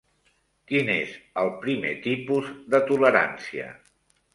Quin 0.71 0.89
és 0.93 1.11
el 1.43 1.53
primer 1.67 1.95
tipus 2.09 2.51
de 2.75 2.85
tolerància? 2.93 3.75